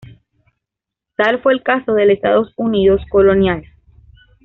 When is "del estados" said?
1.93-2.51